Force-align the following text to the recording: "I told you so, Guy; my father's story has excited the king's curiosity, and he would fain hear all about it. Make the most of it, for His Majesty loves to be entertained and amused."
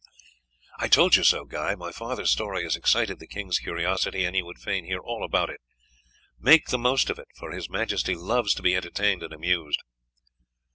"I 0.79 0.87
told 0.87 1.15
you 1.15 1.23
so, 1.23 1.45
Guy; 1.45 1.75
my 1.75 1.91
father's 1.91 2.31
story 2.31 2.63
has 2.63 2.75
excited 2.75 3.19
the 3.19 3.27
king's 3.27 3.59
curiosity, 3.59 4.25
and 4.25 4.35
he 4.35 4.41
would 4.41 4.57
fain 4.57 4.85
hear 4.85 4.97
all 4.97 5.23
about 5.23 5.51
it. 5.51 5.59
Make 6.39 6.69
the 6.69 6.79
most 6.79 7.11
of 7.11 7.19
it, 7.19 7.27
for 7.35 7.51
His 7.51 7.69
Majesty 7.69 8.15
loves 8.15 8.55
to 8.55 8.63
be 8.63 8.75
entertained 8.75 9.21
and 9.21 9.31
amused." 9.31 9.83